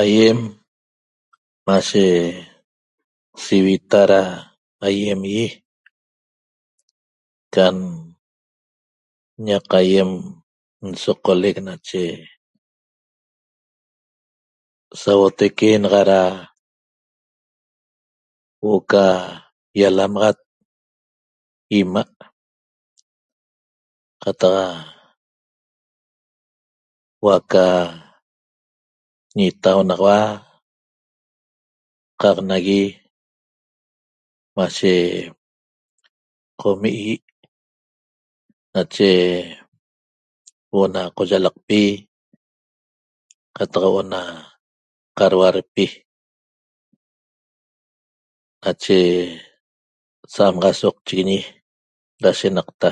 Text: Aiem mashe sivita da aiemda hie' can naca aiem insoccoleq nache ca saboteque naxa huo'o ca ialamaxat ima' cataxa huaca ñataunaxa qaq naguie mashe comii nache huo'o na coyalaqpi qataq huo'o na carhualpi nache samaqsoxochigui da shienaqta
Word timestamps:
Aiem 0.00 0.38
mashe 1.66 2.04
sivita 3.42 4.00
da 4.10 4.20
aiemda 4.86 5.28
hie' 5.34 5.56
can 7.54 7.76
naca 9.44 9.76
aiem 9.84 10.10
insoccoleq 10.86 11.56
nache 11.66 12.02
ca 12.22 12.26
saboteque 15.02 15.68
naxa 15.82 16.20
huo'o 18.60 18.80
ca 18.90 19.02
ialamaxat 19.80 20.38
ima' 21.78 22.14
cataxa 24.22 24.64
huaca 27.22 27.64
ñataunaxa 29.36 30.18
qaq 32.20 32.38
naguie 32.48 32.82
mashe 34.56 34.92
comii 36.60 37.16
nache 38.74 39.08
huo'o 40.70 40.88
na 40.94 41.02
coyalaqpi 41.16 41.80
qataq 43.56 43.82
huo'o 43.90 44.02
na 44.12 44.20
carhualpi 45.18 45.84
nache 48.64 48.96
samaqsoxochigui 50.34 51.38
da 52.22 52.28
shienaqta 52.38 52.88